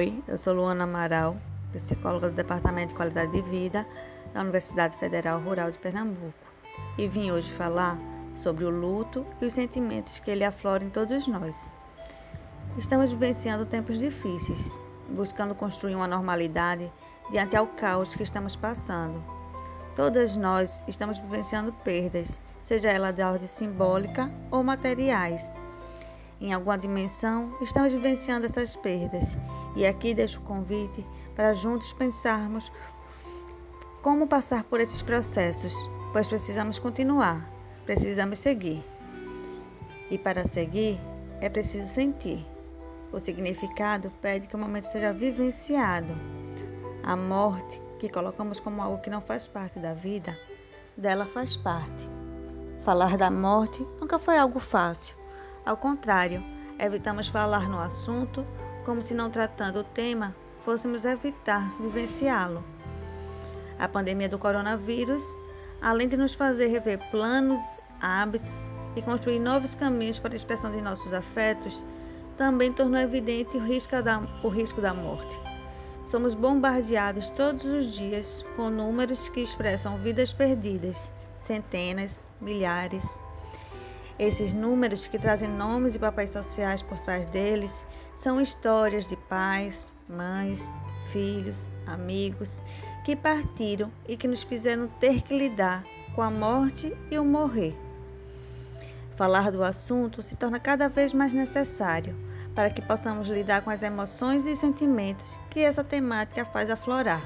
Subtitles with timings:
[0.00, 1.36] Oi, eu sou Luana Amaral,
[1.72, 3.86] psicóloga do Departamento de Qualidade de Vida
[4.32, 6.32] da Universidade Federal Rural de Pernambuco,
[6.96, 7.98] e vim hoje falar
[8.34, 11.70] sobre o luto e os sentimentos que ele aflora em todos nós.
[12.78, 14.80] Estamos vivenciando tempos difíceis,
[15.10, 16.90] buscando construir uma normalidade
[17.30, 19.22] diante ao caos que estamos passando.
[19.94, 25.52] Todas nós estamos vivenciando perdas, seja ela de ordem simbólica ou materiais
[26.40, 29.36] em alguma dimensão, estamos vivenciando essas perdas.
[29.76, 32.70] E aqui deixo o convite para juntos pensarmos
[34.02, 35.74] como passar por esses processos,
[36.12, 37.48] pois precisamos continuar,
[37.84, 38.82] precisamos seguir.
[40.10, 40.98] E para seguir,
[41.40, 42.44] é preciso sentir.
[43.12, 46.14] O significado pede que o momento seja vivenciado.
[47.02, 50.36] A morte, que colocamos como algo que não faz parte da vida,
[50.96, 52.08] dela faz parte.
[52.82, 55.20] Falar da morte nunca foi algo fácil
[55.64, 56.42] ao contrário,
[56.78, 58.46] evitamos falar no assunto
[58.84, 62.62] como se não tratando o tema fôssemos evitar vivenciá-lo.
[63.78, 65.22] A pandemia do coronavírus,
[65.80, 67.60] além de nos fazer rever planos,
[68.00, 71.84] hábitos e construir novos caminhos para a expressão de nossos afetos,
[72.36, 75.40] também tornou evidente o risco da, o risco da morte.
[76.04, 83.06] Somos bombardeados todos os dias com números que expressam vidas perdidas, centenas, milhares,
[84.20, 89.94] esses números, que trazem nomes e papéis sociais por trás deles, são histórias de pais,
[90.06, 90.68] mães,
[91.08, 92.62] filhos, amigos
[93.02, 95.82] que partiram e que nos fizeram ter que lidar
[96.14, 97.74] com a morte e o morrer.
[99.16, 102.14] Falar do assunto se torna cada vez mais necessário
[102.54, 107.22] para que possamos lidar com as emoções e sentimentos que essa temática faz aflorar.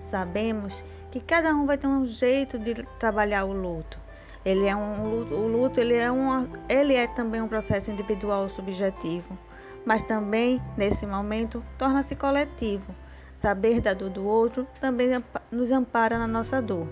[0.00, 4.09] Sabemos que cada um vai ter um jeito de trabalhar o luto
[4.44, 9.38] ele é um o luto, ele é uma, ele é também um processo individual subjetivo,
[9.84, 12.94] mas também nesse momento torna-se coletivo.
[13.34, 15.08] Saber da dor do outro também
[15.50, 16.86] nos ampara na nossa dor.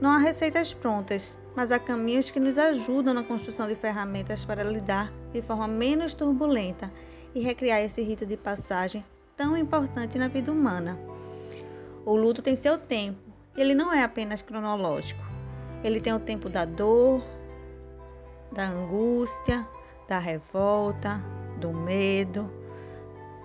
[0.00, 4.64] Não há receitas prontas, mas há caminhos que nos ajudam na construção de ferramentas para
[4.64, 6.90] lidar de forma menos turbulenta
[7.34, 9.04] e recriar esse rito de passagem
[9.36, 10.98] tão importante na vida humana.
[12.04, 13.20] O luto tem seu tempo,
[13.56, 15.29] ele não é apenas cronológico.
[15.82, 17.22] Ele tem o tempo da dor,
[18.52, 19.66] da angústia,
[20.08, 21.22] da revolta,
[21.58, 22.50] do medo,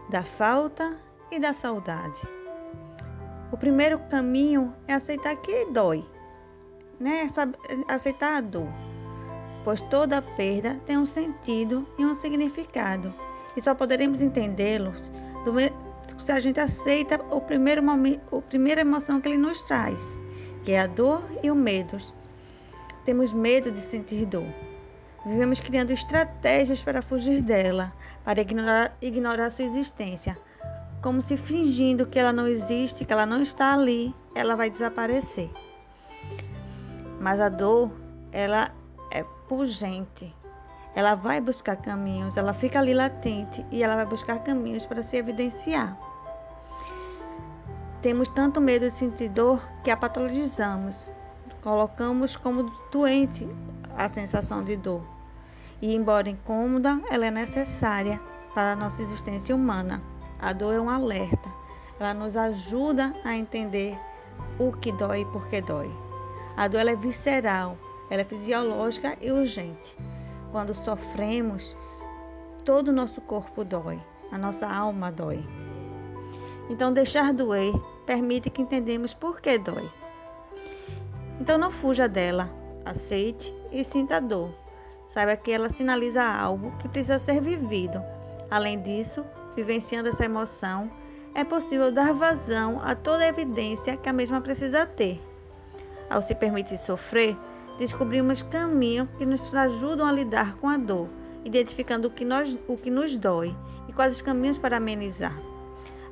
[0.10, 0.98] da falta
[1.32, 2.22] e da saudade.
[3.52, 6.04] O primeiro caminho é aceitar que dói,
[7.00, 7.28] né?
[7.88, 8.68] Aceitar a dor,
[9.64, 13.14] pois toda perda tem um sentido e um significado,
[13.56, 15.12] e só poderemos entendê-los
[16.18, 20.18] se a gente aceita o primeiro momento, a primeira emoção que ele nos traz,
[20.64, 21.98] que é a dor e o medo.
[23.06, 24.48] Temos medo de sentir dor.
[25.26, 27.94] Vivemos criando estratégias para fugir dela,
[28.24, 30.38] para ignorar, ignorar sua existência,
[31.02, 35.52] como se fingindo que ela não existe, que ela não está ali, ela vai desaparecer.
[37.20, 37.92] Mas a dor,
[38.32, 38.72] ela
[39.12, 40.36] é pungente.
[40.96, 45.18] Ela vai buscar caminhos, ela fica ali latente e ela vai buscar caminhos para se
[45.18, 45.96] evidenciar.
[48.02, 51.12] Temos tanto medo de sentir dor que a patologizamos,
[51.66, 53.50] colocamos como doente
[53.98, 55.02] a sensação de dor.
[55.82, 58.22] E, embora incômoda, ela é necessária
[58.54, 60.00] para a nossa existência humana.
[60.40, 61.52] A dor é um alerta,
[62.00, 64.00] ela nos ajuda a entender
[64.60, 65.92] o que dói e por que dói.
[66.56, 67.76] A dor é visceral,
[68.12, 69.98] ela é fisiológica e urgente.
[70.52, 71.76] Quando sofremos,
[72.64, 74.00] todo o nosso corpo dói,
[74.32, 75.44] a nossa alma dói.
[76.70, 77.74] Então, deixar doer
[78.06, 79.90] permite que entendamos por que dói.
[81.40, 82.50] Então não fuja dela,
[82.86, 84.54] aceite e sinta a dor.
[85.08, 88.02] Saiba que ela sinaliza algo que precisa ser vivido.
[88.50, 89.26] Além disso,
[89.56, 90.90] vivenciando essa emoção,
[91.34, 95.22] é possível dar vazão a toda a evidência que a mesma precisa ter.
[96.10, 97.38] Ao se permitir sofrer,
[97.78, 101.10] descobrimos caminhos que nos ajudam a lidar com a dor,
[101.44, 103.56] identificando o que, nós, o que nos dói
[103.90, 105.38] e quais os caminhos para amenizar.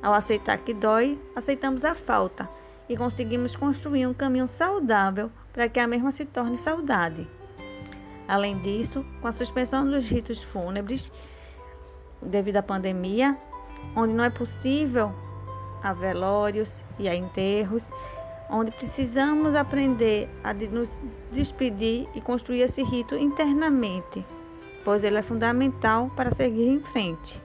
[0.02, 2.48] Ao aceitar que dói, aceitamos a falta
[2.88, 7.28] e conseguimos construir um caminho saudável para que a mesma se torne saudade.
[8.28, 11.12] Além disso, com a suspensão dos ritos fúnebres
[12.22, 13.38] devido à pandemia,
[13.96, 15.12] onde não é possível
[15.82, 17.90] a velórios e a enterros,
[18.50, 21.00] onde precisamos aprender a nos
[21.32, 24.24] despedir e construir esse rito internamente,
[24.84, 27.42] pois ele é fundamental para seguir em frente.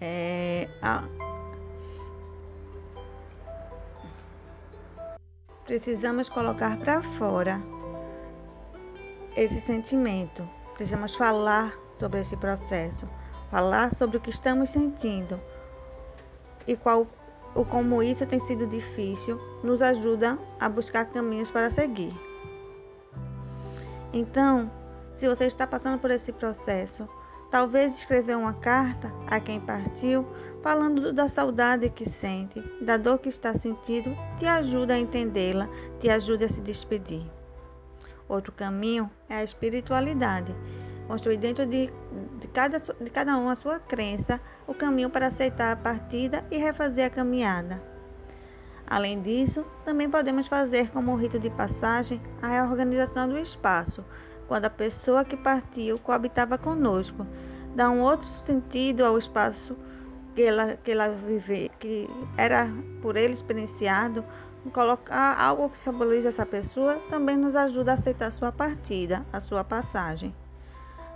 [0.00, 1.04] É, a,
[5.72, 7.58] precisamos colocar para fora
[9.34, 10.46] esse sentimento.
[10.74, 13.08] Precisamos falar sobre esse processo,
[13.50, 15.40] falar sobre o que estamos sentindo
[16.66, 17.06] e qual
[17.54, 22.12] o como isso tem sido difícil nos ajuda a buscar caminhos para seguir.
[24.12, 24.70] Então,
[25.14, 27.08] se você está passando por esse processo,
[27.52, 30.26] talvez escrever uma carta a quem partiu,
[30.62, 35.68] falando da saudade que sente, da dor que está sentindo, te ajuda a entendê-la,
[36.00, 37.30] te ajuda a se despedir.
[38.26, 40.56] Outro caminho é a espiritualidade,
[41.06, 41.92] construir dentro de,
[42.40, 46.56] de, cada, de cada um a sua crença, o caminho para aceitar a partida e
[46.56, 47.82] refazer a caminhada.
[48.86, 54.02] Além disso, também podemos fazer como um rito de passagem a reorganização do espaço,
[54.48, 57.26] quando a pessoa que partiu coabitava conosco,
[57.74, 59.76] dá um outro sentido ao espaço
[60.34, 62.68] que ela, que ela vive, que era
[63.00, 64.24] por ele experienciado,
[64.72, 69.40] colocar algo que simbolize essa pessoa também nos ajuda a aceitar a sua partida, a
[69.40, 70.34] sua passagem.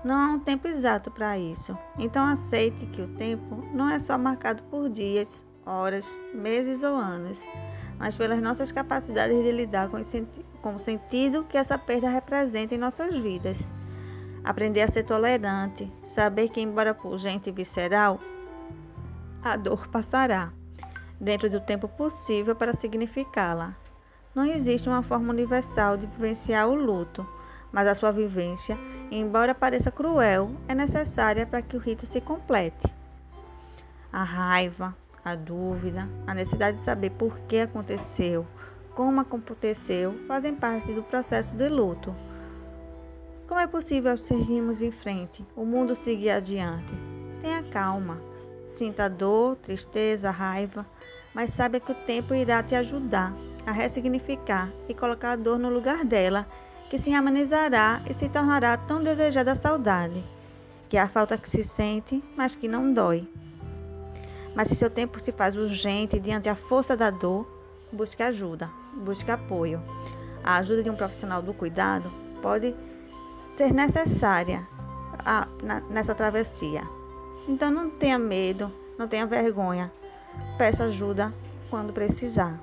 [0.05, 4.17] Não há um tempo exato para isso, então aceite que o tempo não é só
[4.17, 7.51] marcado por dias, horas, meses ou anos,
[7.99, 9.99] mas pelas nossas capacidades de lidar com,
[10.67, 13.71] com o sentido que essa perda representa em nossas vidas.
[14.43, 18.19] Aprender a ser tolerante, saber que, embora pungente e visceral,
[19.45, 20.53] a dor passará,
[21.21, 23.77] dentro do tempo possível para significá-la.
[24.35, 27.25] Não existe uma forma universal de vivenciar o luto,
[27.71, 28.77] mas a sua vivência,
[29.09, 32.93] embora pareça cruel, é necessária para que o rito se complete.
[34.13, 38.45] A raiva, a dúvida, a necessidade de saber por que aconteceu,
[38.97, 42.17] como aconteceu, fazem parte do processo de luto.
[43.47, 46.95] Como é possível seguirmos em frente, o mundo seguir adiante?
[47.43, 48.19] Tenha calma,
[48.65, 50.87] sinta dor, tristeza, raiva,
[51.35, 55.69] mas saiba que o tempo irá te ajudar a ressignificar e colocar a dor no
[55.69, 56.47] lugar dela,
[56.89, 60.25] que se amenizará e se tornará tão desejada a saudade,
[60.89, 63.29] que é a falta que se sente, mas que não dói.
[64.55, 67.47] Mas se seu tempo se faz urgente diante da força da dor,
[67.93, 69.83] busque ajuda, busque apoio.
[70.43, 72.11] A ajuda de um profissional do cuidado
[72.41, 72.75] pode
[73.51, 74.67] ser necessária
[75.89, 76.83] nessa travessia.
[77.49, 79.93] Então não tenha medo, não tenha vergonha.
[80.59, 81.33] Peça ajuda
[81.71, 82.61] quando precisar.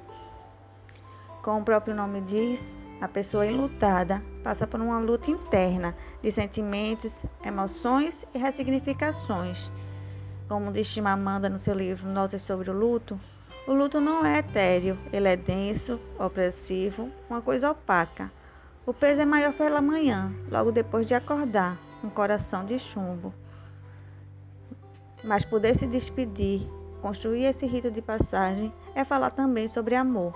[1.42, 7.26] Como o próprio nome diz, a pessoa enlutada passa por uma luta interna de sentimentos,
[7.44, 9.70] emoções e ressignificações.
[10.48, 13.20] Como diz Chimamanda no seu livro Notas sobre o Luto,
[13.66, 18.32] o luto não é etéreo, ele é denso, opressivo, uma coisa opaca.
[18.86, 23.34] O peso é maior pela manhã, logo depois de acordar, um coração de chumbo.
[25.24, 26.68] Mas poder se despedir,
[27.02, 30.34] construir esse rito de passagem, é falar também sobre amor.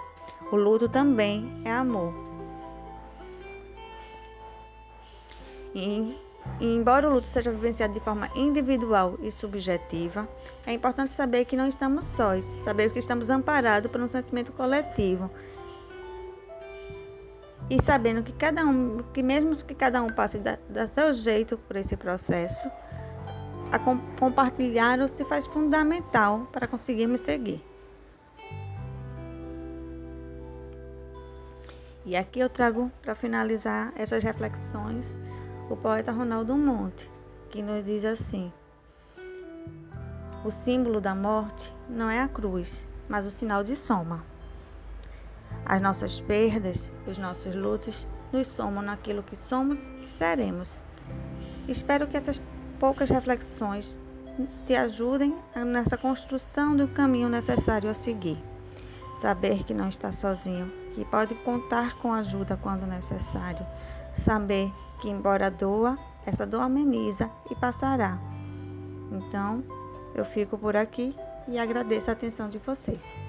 [0.49, 2.13] O luto também é amor.
[6.59, 10.27] Embora o luto seja vivenciado de forma individual e subjetiva,
[10.65, 15.29] é importante saber que não estamos sós, saber que estamos amparados por um sentimento coletivo.
[17.69, 21.57] E sabendo que cada um, que mesmo que cada um passe da, da seu jeito
[21.57, 22.71] por esse processo,
[23.71, 27.63] a com, compartilhar se faz fundamental para conseguirmos seguir.
[32.05, 35.13] E aqui eu trago para finalizar essas reflexões
[35.69, 37.11] o poeta Ronaldo Monte,
[37.49, 38.51] que nos diz assim:
[40.45, 44.23] O símbolo da morte não é a cruz, mas o sinal de soma.
[45.65, 50.81] As nossas perdas, os nossos lutos nos somam naquilo que somos e seremos.
[51.67, 52.41] Espero que essas
[52.79, 53.97] poucas reflexões
[54.65, 58.41] te ajudem nessa construção do caminho necessário a seguir.
[59.17, 63.65] Saber que não está sozinho, que pode contar com ajuda quando necessário.
[64.13, 64.71] Saber
[65.01, 68.19] que, embora doa, essa dor ameniza e passará.
[69.11, 69.63] Então,
[70.13, 71.15] eu fico por aqui
[71.47, 73.19] e agradeço a atenção de vocês.